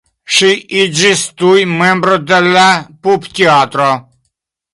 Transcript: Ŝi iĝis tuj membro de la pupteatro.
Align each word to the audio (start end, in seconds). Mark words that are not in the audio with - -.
Ŝi 0.35 0.47
iĝis 0.83 1.21
tuj 1.41 1.59
membro 1.73 2.15
de 2.33 2.41
la 2.47 2.65
pupteatro. 3.05 3.93